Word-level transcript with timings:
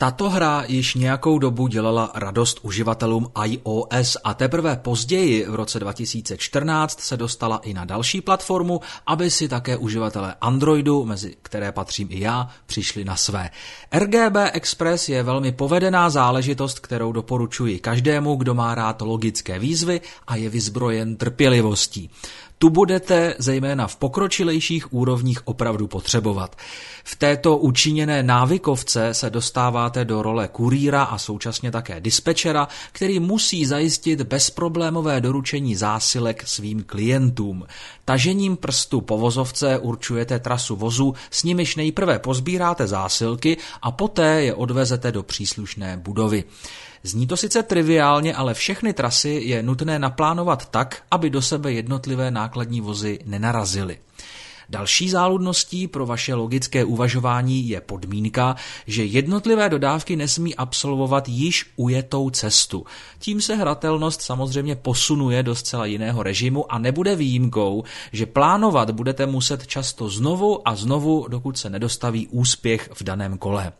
Tato 0.00 0.30
hra 0.30 0.64
již 0.68 0.94
nějakou 0.94 1.38
dobu 1.38 1.66
dělala 1.66 2.12
radost 2.14 2.58
uživatelům 2.62 3.28
iOS 3.44 4.16
a 4.24 4.34
teprve 4.34 4.76
později 4.76 5.46
v 5.48 5.54
roce 5.54 5.80
2014 5.80 7.00
se 7.00 7.16
dostala 7.16 7.58
i 7.58 7.74
na 7.74 7.84
další 7.84 8.20
platformu, 8.20 8.80
aby 9.06 9.30
si 9.30 9.48
také 9.48 9.76
uživatelé 9.76 10.34
Androidu, 10.40 11.04
mezi 11.04 11.36
které 11.42 11.72
patřím 11.72 12.08
i 12.10 12.20
já, 12.20 12.48
přišli 12.66 13.04
na 13.04 13.16
své. 13.16 13.50
RGB 13.92 14.36
Express 14.52 15.08
je 15.08 15.22
velmi 15.22 15.52
povedená 15.52 16.10
záležitost, 16.10 16.78
kterou 16.78 17.12
doporučuji 17.12 17.78
každému, 17.78 18.36
kdo 18.36 18.54
má 18.54 18.74
rád 18.74 19.02
logické 19.02 19.58
výzvy 19.58 20.00
a 20.26 20.36
je 20.36 20.48
vyzbrojen 20.48 21.16
trpělivostí 21.16 22.10
tu 22.62 22.70
budete 22.70 23.34
zejména 23.38 23.86
v 23.86 23.96
pokročilejších 23.96 24.92
úrovních 24.92 25.48
opravdu 25.48 25.86
potřebovat. 25.86 26.56
V 27.04 27.16
této 27.16 27.56
učiněné 27.56 28.22
návykovce 28.22 29.14
se 29.14 29.30
dostáváte 29.30 30.04
do 30.04 30.22
role 30.22 30.48
kurýra 30.48 31.02
a 31.02 31.18
současně 31.18 31.70
také 31.70 32.00
dispečera, 32.00 32.68
který 32.92 33.20
musí 33.20 33.66
zajistit 33.66 34.22
bezproblémové 34.22 35.20
doručení 35.20 35.76
zásilek 35.76 36.48
svým 36.48 36.82
klientům. 36.82 37.66
Tažením 38.04 38.56
prstu 38.56 39.00
po 39.00 39.18
vozovce 39.18 39.78
určujete 39.78 40.38
trasu 40.38 40.76
vozu, 40.76 41.14
s 41.30 41.44
nimiž 41.44 41.76
nejprve 41.76 42.18
pozbíráte 42.18 42.86
zásilky 42.86 43.56
a 43.82 43.90
poté 43.90 44.42
je 44.42 44.54
odvezete 44.54 45.12
do 45.12 45.22
příslušné 45.22 45.96
budovy. 45.96 46.44
Zní 47.02 47.26
to 47.26 47.36
sice 47.36 47.62
triviálně, 47.62 48.34
ale 48.34 48.54
všechny 48.54 48.92
trasy 48.92 49.42
je 49.44 49.62
nutné 49.62 49.98
naplánovat 49.98 50.68
tak, 50.68 51.02
aby 51.10 51.30
do 51.30 51.42
sebe 51.42 51.72
jednotlivé 51.72 52.30
nákladní 52.50 52.80
vozy 52.80 53.18
nenarazily. 53.24 53.98
Další 54.68 55.10
záludností 55.10 55.88
pro 55.88 56.06
vaše 56.06 56.34
logické 56.34 56.84
uvažování 56.84 57.68
je 57.68 57.80
podmínka, 57.80 58.56
že 58.86 59.04
jednotlivé 59.04 59.68
dodávky 59.68 60.16
nesmí 60.16 60.54
absolvovat 60.54 61.28
již 61.28 61.70
ujetou 61.76 62.30
cestu. 62.30 62.84
Tím 63.18 63.40
se 63.40 63.56
hratelnost 63.56 64.22
samozřejmě 64.22 64.76
posunuje 64.76 65.42
do 65.42 65.54
zcela 65.54 65.86
jiného 65.86 66.22
režimu 66.22 66.72
a 66.72 66.78
nebude 66.78 67.16
výjimkou, 67.16 67.84
že 68.12 68.26
plánovat 68.26 68.90
budete 68.90 69.26
muset 69.26 69.66
často 69.66 70.08
znovu 70.08 70.68
a 70.68 70.74
znovu, 70.74 71.26
dokud 71.28 71.58
se 71.58 71.70
nedostaví 71.70 72.28
úspěch 72.28 72.90
v 72.94 73.02
daném 73.02 73.38
kole. 73.38 73.72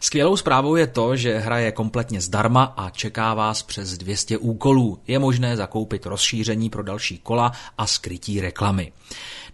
Skvělou 0.00 0.36
zprávou 0.36 0.76
je 0.76 0.86
to, 0.86 1.16
že 1.16 1.38
hra 1.38 1.58
je 1.58 1.72
kompletně 1.72 2.20
zdarma 2.20 2.64
a 2.76 2.90
čeká 2.90 3.34
vás 3.34 3.62
přes 3.62 3.98
200 3.98 4.38
úkolů. 4.38 4.98
Je 5.06 5.18
možné 5.18 5.56
zakoupit 5.56 6.06
rozšíření 6.06 6.70
pro 6.70 6.82
další 6.82 7.18
kola 7.18 7.52
a 7.78 7.86
skrytí 7.86 8.40
reklamy. 8.40 8.92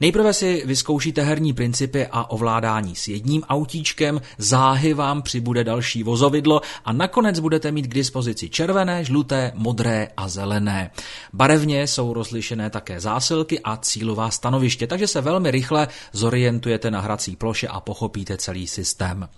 Nejprve 0.00 0.32
si 0.32 0.62
vyzkoušíte 0.66 1.22
herní 1.22 1.52
principy 1.52 2.06
a 2.12 2.30
ovládání 2.30 2.96
s 2.96 3.08
jedním 3.08 3.42
autíčkem, 3.42 4.20
záhy 4.38 4.94
vám 4.94 5.22
přibude 5.22 5.64
další 5.64 6.02
vozovidlo 6.02 6.60
a 6.84 6.92
nakonec 6.92 7.40
budete 7.40 7.72
mít 7.72 7.86
k 7.86 7.94
dispozici 7.94 8.48
červené, 8.48 9.04
žluté, 9.04 9.52
modré 9.54 10.08
a 10.16 10.28
zelené. 10.28 10.90
Barevně 11.32 11.86
jsou 11.86 12.12
rozlišené 12.12 12.70
také 12.70 13.00
zásilky 13.00 13.60
a 13.60 13.76
cílová 13.76 14.30
stanoviště, 14.30 14.86
takže 14.86 15.06
se 15.06 15.20
velmi 15.20 15.50
rychle 15.50 15.88
zorientujete 16.12 16.90
na 16.90 17.00
hrací 17.00 17.36
ploše 17.36 17.68
a 17.68 17.80
pochopíte 17.80 18.36
celý 18.36 18.66
systém. 18.66 19.28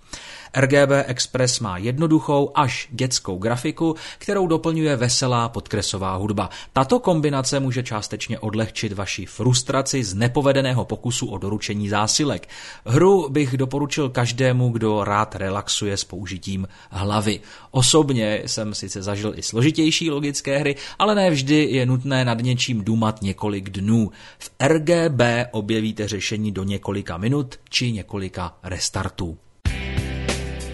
RGB 0.57 0.91
Express 1.03 1.59
má 1.59 1.77
jednoduchou 1.77 2.51
až 2.55 2.87
dětskou 2.91 3.37
grafiku, 3.37 3.95
kterou 4.17 4.47
doplňuje 4.47 4.95
veselá 4.95 5.49
podkresová 5.49 6.15
hudba. 6.15 6.49
Tato 6.73 6.99
kombinace 6.99 7.59
může 7.59 7.83
částečně 7.83 8.39
odlehčit 8.39 8.93
vaši 8.93 9.25
frustraci 9.25 10.03
z 10.03 10.13
nepovedeného 10.13 10.85
pokusu 10.85 11.27
o 11.27 11.37
doručení 11.37 11.89
zásilek. 11.89 12.49
Hru 12.85 13.29
bych 13.29 13.57
doporučil 13.57 14.09
každému, 14.09 14.69
kdo 14.69 15.03
rád 15.03 15.35
relaxuje 15.35 15.97
s 15.97 16.03
použitím 16.03 16.67
hlavy. 16.89 17.39
Osobně 17.71 18.41
jsem 18.45 18.73
sice 18.73 19.01
zažil 19.01 19.33
i 19.35 19.43
složitější 19.43 20.11
logické 20.11 20.57
hry, 20.57 20.75
ale 20.99 21.15
ne 21.15 21.29
vždy 21.29 21.67
je 21.71 21.85
nutné 21.85 22.25
nad 22.25 22.41
něčím 22.41 22.83
důmat 22.83 23.21
několik 23.21 23.69
dnů. 23.69 24.11
V 24.39 24.51
RGB 24.67 25.21
objevíte 25.51 26.07
řešení 26.07 26.51
do 26.51 26.63
několika 26.63 27.17
minut 27.17 27.55
či 27.69 27.91
několika 27.91 28.57
restartů. 28.63 29.37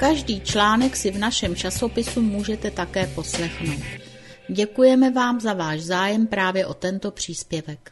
Každý 0.02 0.42
článek 0.42 0.96
si 0.96 1.12
v 1.12 1.18
našem 1.18 1.56
časopisu 1.56 2.22
můžete 2.22 2.72
také 2.72 3.08
poslechnout. 3.08 3.84
Děkujeme 4.50 5.12
vám 5.12 5.40
za 5.40 5.54
váš 5.54 5.82
zájem 5.82 6.28
právě 6.28 6.66
o 6.66 6.74
tento 6.74 7.12
příspěvek. 7.12 7.92